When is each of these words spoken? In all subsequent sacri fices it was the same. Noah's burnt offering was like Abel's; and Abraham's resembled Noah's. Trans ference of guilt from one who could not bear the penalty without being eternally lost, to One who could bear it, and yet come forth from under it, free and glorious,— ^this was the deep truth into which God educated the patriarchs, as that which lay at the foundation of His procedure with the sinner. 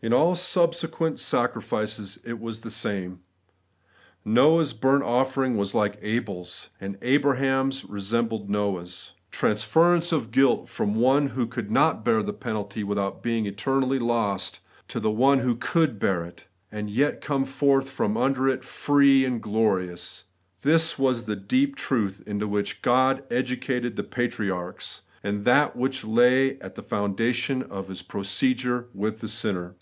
In 0.00 0.12
all 0.12 0.36
subsequent 0.36 1.18
sacri 1.18 1.60
fices 1.60 2.24
it 2.24 2.38
was 2.38 2.60
the 2.60 2.70
same. 2.70 3.18
Noah's 4.24 4.72
burnt 4.72 5.02
offering 5.02 5.56
was 5.56 5.74
like 5.74 5.98
Abel's; 6.00 6.68
and 6.80 6.96
Abraham's 7.02 7.84
resembled 7.84 8.48
Noah's. 8.48 9.14
Trans 9.32 9.64
ference 9.66 10.12
of 10.12 10.30
guilt 10.30 10.68
from 10.68 10.94
one 10.94 11.30
who 11.30 11.48
could 11.48 11.72
not 11.72 12.04
bear 12.04 12.22
the 12.22 12.32
penalty 12.32 12.84
without 12.84 13.24
being 13.24 13.44
eternally 13.44 13.98
lost, 13.98 14.60
to 14.86 15.00
One 15.10 15.40
who 15.40 15.56
could 15.56 15.98
bear 15.98 16.24
it, 16.24 16.46
and 16.70 16.88
yet 16.88 17.20
come 17.20 17.44
forth 17.44 17.90
from 17.90 18.16
under 18.16 18.48
it, 18.48 18.62
free 18.62 19.24
and 19.24 19.42
glorious,— 19.42 20.22
^this 20.62 20.96
was 20.96 21.24
the 21.24 21.34
deep 21.34 21.74
truth 21.74 22.22
into 22.24 22.46
which 22.46 22.82
God 22.82 23.24
educated 23.32 23.96
the 23.96 24.04
patriarchs, 24.04 25.02
as 25.24 25.42
that 25.42 25.74
which 25.74 26.04
lay 26.04 26.56
at 26.60 26.76
the 26.76 26.84
foundation 26.84 27.64
of 27.64 27.88
His 27.88 28.02
procedure 28.02 28.86
with 28.94 29.18
the 29.18 29.28
sinner. 29.28 29.74